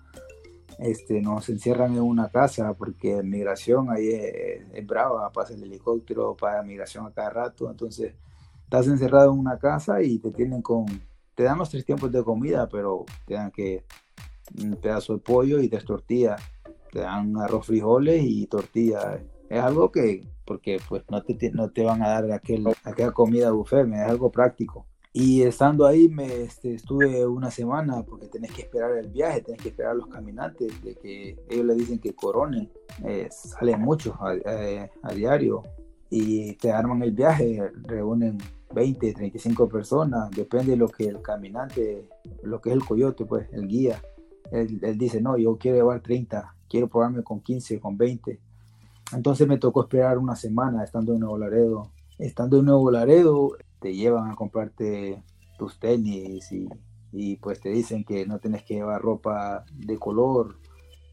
[0.78, 6.62] este, nos encierran en una casa porque migración ahí es, brava, pasa el helicóptero, para
[6.62, 8.14] migración a cada rato, entonces
[8.64, 10.86] estás encerrado en una casa y te tienen con,
[11.34, 13.84] te dan los tres tiempos de comida, pero te dan que
[14.58, 16.40] un pedazo de pollo y tres tortillas,
[16.90, 19.20] te dan arroz, frijoles y tortillas.
[19.48, 23.50] Es algo que, porque pues no te, no te van a dar aquel, aquella comida
[23.50, 24.86] buffet, es algo práctico.
[25.12, 29.62] Y estando ahí me este, estuve una semana porque tenés que esperar el viaje, tenés
[29.62, 32.70] que esperar a los caminantes, de que ellos le dicen que coronen,
[33.02, 35.62] eh, salen muchos a, eh, a, diario
[36.10, 38.36] y te arman el viaje, reúnen
[38.74, 42.10] 20, 35 personas, depende de lo que el caminante,
[42.42, 44.02] lo que es el coyote, pues el guía,
[44.50, 48.38] él, él dice, no, yo quiero llevar 30, quiero probarme con 15, con 20.
[49.12, 51.92] Entonces me tocó esperar una semana estando en Nuevo Laredo.
[52.18, 55.22] Estando en Nuevo Laredo, te llevan a comprarte
[55.58, 56.50] tus tenis
[57.12, 60.56] y, pues te dicen que no tienes que llevar ropa de color,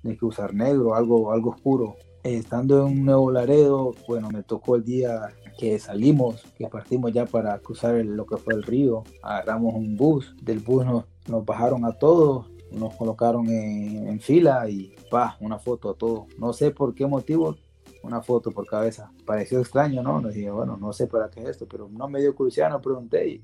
[0.02, 1.96] tienes que usar negro, algo, algo oscuro.
[2.24, 7.58] Estando en Nuevo Laredo, bueno, me tocó el día que salimos, que partimos ya para
[7.60, 11.92] cruzar lo que fue el río, agarramos un bus, del bus nos, nos bajaron a
[11.92, 16.26] todos, nos colocaron en, en fila y pa, una foto a todos.
[16.40, 17.56] No sé por qué motivo
[18.04, 19.12] una foto por cabeza.
[19.26, 20.22] Pareció extraño, ¿no?
[20.22, 23.28] Nos dije, bueno, no sé para qué es esto, pero no me dio curiosidad, pregunté
[23.28, 23.44] y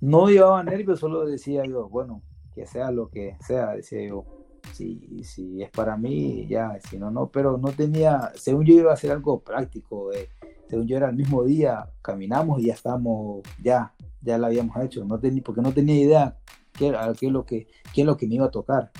[0.00, 2.22] no llevaba nervios, solo decía yo, bueno,
[2.54, 4.24] que sea lo que sea, decía yo,
[4.72, 8.90] si, si es para mí, ya, si no, no, pero no tenía, según yo iba
[8.90, 10.28] a hacer algo práctico, eh,
[10.68, 15.04] según yo era el mismo día, caminamos y ya estamos, ya, ya lo habíamos hecho,
[15.04, 16.38] no tenía, porque no tenía idea
[16.72, 18.90] qué, qué, es lo que, qué es lo que me iba a tocar.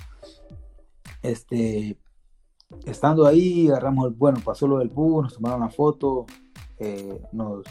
[1.22, 1.98] Este,
[2.84, 6.26] estando ahí, agarramos el, bueno, pasó lo del bus, nos tomaron una foto,
[6.78, 7.64] eh, nos,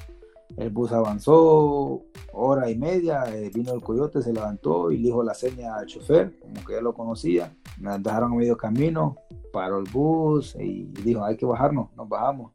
[0.57, 5.23] el bus avanzó hora y media, eh, vino el coyote, se levantó y le dijo
[5.23, 9.15] la seña al chofer, como que ya lo conocía, nos dejaron a medio camino,
[9.51, 12.51] paró el bus y dijo, hay que bajarnos, nos bajamos.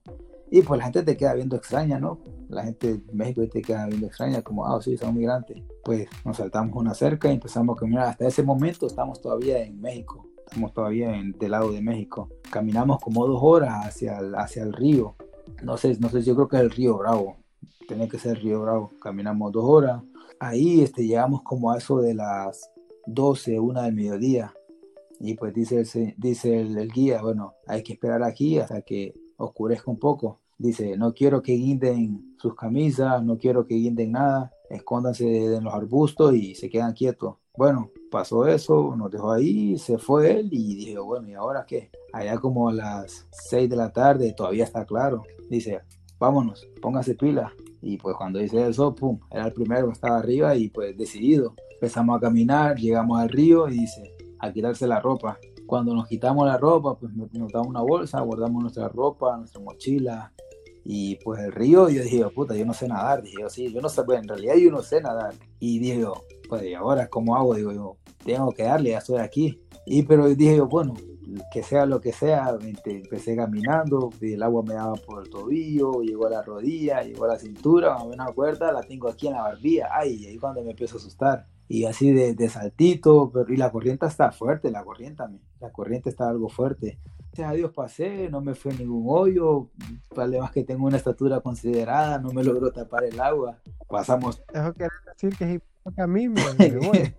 [0.52, 2.18] Y pues la gente te queda viendo extraña, ¿no?
[2.48, 5.62] La gente de México te queda viendo extraña, como, ah, sí, son migrantes.
[5.84, 8.08] Pues nos saltamos una cerca y empezamos a caminar.
[8.08, 12.28] Hasta ese momento estamos todavía en México estamos todavía en, del lado de México.
[12.50, 15.14] Caminamos como dos horas hacia el, hacia el río.
[15.62, 17.36] No sé, no sé, yo creo que es el río Bravo.
[17.86, 18.90] Tiene que ser el río Bravo.
[19.00, 20.02] Caminamos dos horas.
[20.40, 22.68] Ahí este, llegamos como a eso de las
[23.06, 24.52] 12, una del mediodía.
[25.20, 29.14] Y pues dice, el, dice el, el guía, bueno, hay que esperar aquí hasta que
[29.36, 30.40] oscurezca un poco.
[30.58, 35.72] Dice, no quiero que guinden sus camisas, no quiero que guinden nada, escóndanse en los
[35.72, 37.36] arbustos y se quedan quietos.
[37.56, 41.90] Bueno, pasó eso, nos dejó ahí, se fue él y dije, bueno, ¿y ahora qué?
[42.12, 45.22] Allá como a las 6 de la tarde, todavía está claro.
[45.48, 45.80] Dice,
[46.18, 47.52] vámonos, póngase pila.
[47.80, 51.54] Y pues cuando dice eso, pum, era el primero que estaba arriba y pues decidido.
[51.72, 55.38] Empezamos a caminar, llegamos al río y dice, a quitarse la ropa.
[55.66, 60.32] Cuando nos quitamos la ropa, pues nos damos una bolsa, guardamos nuestra ropa, nuestra mochila.
[60.84, 63.22] Y pues el río, yo dije, puta, yo no sé nadar.
[63.22, 65.34] Dije, sí, yo no sé, pues en realidad yo no sé nadar.
[65.58, 66.04] Y dije,
[66.48, 67.54] pues ¿y ahora cómo hago?
[67.54, 69.60] Digo yo, tengo que darle, ya estoy aquí.
[69.86, 70.94] Y pero dije yo, bueno,
[71.52, 76.26] que sea lo que sea, empecé caminando, el agua me daba por el tobillo, llegó
[76.26, 79.42] a la rodilla, llegó a la cintura, me una cuerda, la tengo aquí en la
[79.42, 81.46] barbilla, ay, ahí cuando me empiezo a asustar.
[81.68, 85.22] Y así de, de saltito, pero, y la corriente está fuerte, la corriente,
[85.60, 86.98] la corriente está algo fuerte.
[87.32, 89.70] Gracias a Dios pasé, no me fue ningún hoyo,
[90.16, 93.56] además que tengo una estatura considerada, no me logró tapar el agua.
[93.88, 94.42] Pasamos.
[94.52, 95.62] Eso quiere decir que
[95.96, 96.42] a mí me,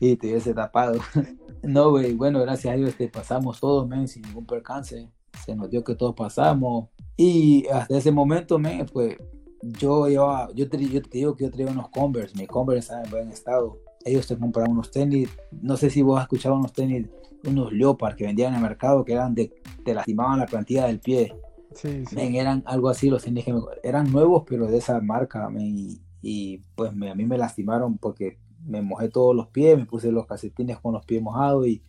[0.00, 0.98] y te hubiese tapado.
[1.62, 5.08] no, güey, bueno, gracias a Dios que pasamos todos, men, sin ningún percance.
[5.44, 6.88] Se nos dio que todos pasamos.
[7.16, 9.16] Y hasta ese momento, men, pues
[9.62, 13.04] yo llevaba, yo te, yo te digo que yo traía unos Converse, mi Converse estaba
[13.04, 13.78] en buen estado.
[14.04, 17.08] Ellos te compraron unos tenis, no sé si vos has escuchado unos tenis,
[17.44, 19.52] unos Leopard que vendían en el mercado que eran de,
[19.84, 21.34] te lastimaban la plantilla del pie.
[21.74, 22.36] Sí, sí.
[22.36, 26.92] eran algo así los tenis que eran nuevos, pero de esa marca, y y pues
[26.92, 30.94] a mí me lastimaron porque me mojé todos los pies, me puse los calcetines con
[30.94, 31.82] los pies mojados y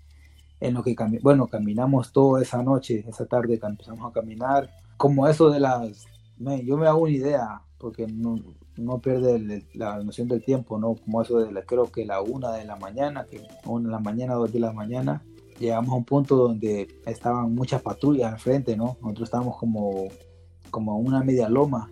[0.59, 5.51] en lo que bueno, caminamos toda esa noche, esa tarde empezamos a caminar, como eso
[5.51, 8.39] de las, yo me hago una idea, porque no,
[8.77, 10.95] no pierde la noción del tiempo, ¿no?
[10.95, 13.99] Como eso de la, creo que la una de la mañana, que una de la
[13.99, 15.23] mañana, dos de la mañana,
[15.59, 18.97] llegamos a un punto donde estaban muchas patrullas al frente, ¿no?
[19.01, 20.07] Nosotros estábamos como,
[20.71, 21.91] como una media loma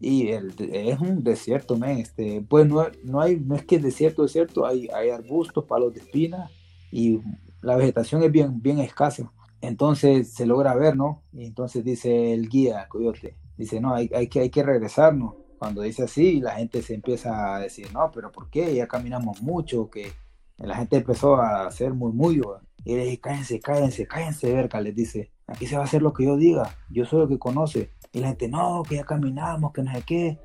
[0.00, 1.76] y es un desierto.
[1.86, 5.94] Este, pues no, no, hay, no es que es desierto, desierto, hay, hay arbustos, palos
[5.94, 6.50] de espina
[6.90, 7.20] y
[7.62, 9.32] la vegetación es bien, bien escasa.
[9.60, 11.22] Entonces se logra ver, ¿no?
[11.32, 15.34] Y entonces dice el guía, coyote, dice, no, hay, hay, que, hay que regresarnos.
[15.58, 18.74] Cuando dice así, la gente se empieza a decir, no, pero ¿por qué?
[18.74, 20.12] Ya caminamos mucho, que
[20.58, 22.60] la gente empezó a hacer murmullo.
[22.84, 26.12] Y le dice, cállense, cállense, cállense, verga, les dice, aquí se va a hacer lo
[26.12, 27.90] que yo diga, yo soy el que conoce.
[28.12, 30.38] Y la gente, no, que ya caminamos, que no sé qué.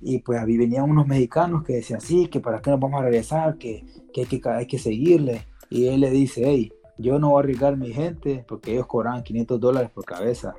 [0.00, 3.04] Y pues ahí venían unos mexicanos que decían, sí, que para qué nos vamos a
[3.04, 5.46] regresar, que, que, hay, que hay que seguirle.
[5.70, 9.22] Y él le dice, hey, yo no voy a arriesgar mi gente porque ellos cobran
[9.22, 10.54] 500 dólares por cabeza.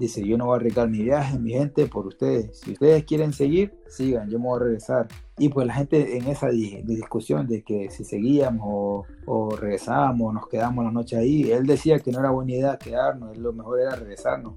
[0.00, 2.58] Dice, yo no voy a arriesgar mi viaje, mi gente, por ustedes.
[2.58, 5.08] Si ustedes quieren seguir, sigan, yo me voy a regresar.
[5.36, 10.48] Y pues la gente en esa discusión de que si seguíamos o, o regresábamos, nos
[10.48, 13.94] quedamos la noche ahí, él decía que no era buena idea quedarnos, lo mejor era
[13.94, 14.54] regresarnos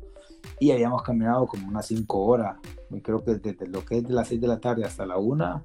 [0.60, 2.58] y habíamos caminado como unas 5 horas.
[3.02, 5.64] Creo que desde lo que es de las 6 de la tarde hasta la 1,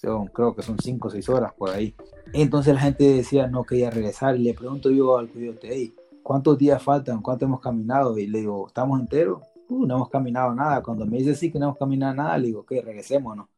[0.00, 1.94] son, creo que son 5 o 6 horas por ahí.
[2.32, 5.94] Entonces la gente decía no quería regresar y le pregunto yo al coyote, hey,
[6.30, 7.20] ¿cuántos días faltan?
[7.22, 8.16] ¿Cuánto hemos caminado?
[8.16, 9.42] Y le digo, ¿estamos enteros?
[9.68, 10.80] Uh, no hemos caminado nada.
[10.80, 13.48] Cuando me dice sí que no hemos caminado nada, le digo, ok, regresémonos.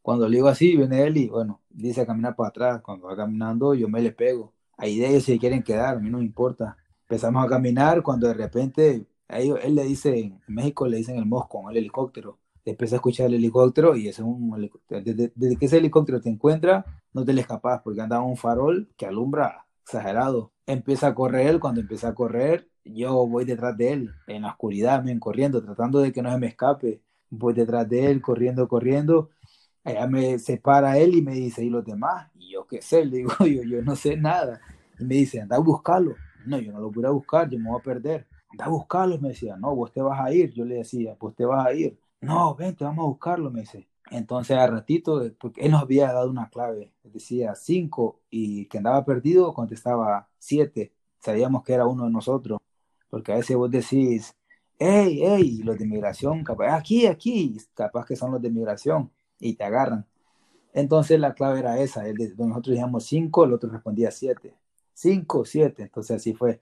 [0.00, 2.80] Cuando le digo así, viene él y bueno, dice a caminar para atrás.
[2.80, 4.54] Cuando va caminando, yo me le pego.
[4.78, 6.74] Ahí de ellos si quieren quedar, a mí no me importa.
[7.02, 11.68] Empezamos a caminar cuando de repente él le dice, en México le dicen el mosco,
[11.68, 12.38] el helicóptero.
[12.64, 15.02] Empieza a escuchar el helicóptero y es un helicóptero.
[15.04, 19.04] Desde, que ese helicóptero te encuentra, no te le escapas porque anda un farol que
[19.04, 20.51] alumbra exagerado.
[20.66, 25.04] Empieza a correr, cuando empieza a correr, yo voy detrás de él, en la oscuridad,
[25.20, 27.02] corriendo, tratando de que no se me escape.
[27.30, 29.30] Voy detrás de él, corriendo, corriendo.
[29.84, 32.30] Allá me separa él y me dice, ¿y los demás?
[32.38, 34.60] Y yo qué sé, le digo, yo, yo no sé nada.
[34.98, 36.14] Y me dice, anda a buscarlo.
[36.46, 39.20] No, yo no lo voy a buscar, yo me voy a perder anda a buscarlos,
[39.20, 41.72] me decía, no, vos te vas a ir, yo le decía, pues te vas a
[41.72, 43.88] ir, no, vente, vamos a buscarlo, me dice.
[44.12, 49.04] Entonces, a ratito, porque él nos había dado una clave, decía cinco y que andaba
[49.06, 50.92] perdido, contestaba siete.
[51.18, 52.60] Sabíamos que era uno de nosotros,
[53.08, 54.34] porque a veces vos decís,
[54.78, 59.54] hey, hey, los de migración, capaz, aquí, aquí, capaz que son los de migración, y
[59.54, 60.06] te agarran.
[60.74, 62.02] Entonces, la clave era esa,
[62.36, 64.54] nosotros dijimos cinco, el otro respondía siete.
[64.94, 66.60] Cinco, siete, entonces así fue.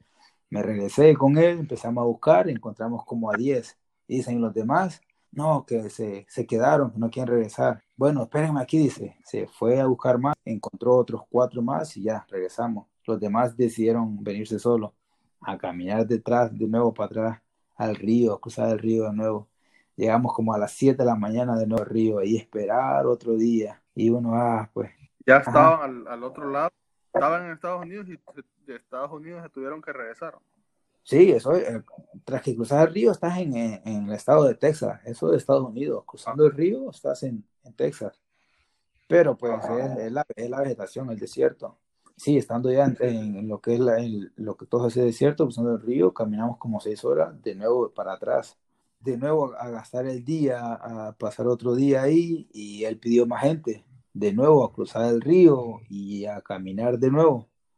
[0.50, 3.76] Me regresé con él, empezamos a buscar, encontramos como a 10.
[4.08, 5.00] Dicen los demás,
[5.32, 7.82] no, que se, se quedaron, que no quieren regresar.
[7.96, 9.16] Bueno, espérenme aquí, dice.
[9.24, 12.86] Se fue a buscar más, encontró otros cuatro más y ya, regresamos.
[13.06, 14.92] Los demás decidieron venirse solos,
[15.40, 17.42] a caminar detrás, de nuevo para atrás,
[17.76, 19.48] al río, a cruzar el río de nuevo.
[19.96, 23.36] Llegamos como a las 7 de la mañana de nuevo al río y esperar otro
[23.36, 23.82] día.
[23.94, 24.90] Y uno, ah, pues.
[25.26, 26.70] Ya estaban al, al, otro lado,
[27.12, 28.18] estaban en Estados Unidos y
[28.66, 30.36] de Estados Unidos se tuvieron que regresar.
[31.02, 31.82] Sí, eso, eh,
[32.24, 35.66] tras que cruzar el río estás en, en, el estado de Texas, eso de Estados
[35.66, 38.20] Unidos, cruzando el río estás en, en Texas,
[39.08, 41.78] pero pues es, la, es, la, vegetación, el desierto.
[42.16, 43.96] Sí, estando ya en, lo que es la,
[44.36, 48.12] lo que todo ese desierto, cruzando el río, caminamos como seis horas, de nuevo para
[48.12, 48.56] atrás,
[49.00, 53.42] de nuevo a gastar el día, a pasar otro día ahí, y él pidió más
[53.42, 57.49] gente, de nuevo a cruzar el río y a caminar de nuevo